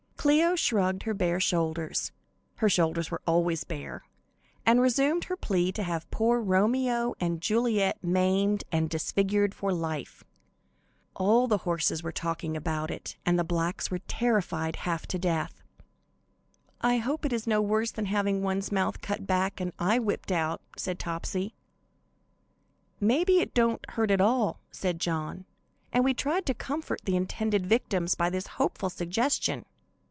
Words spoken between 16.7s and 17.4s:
"I hope it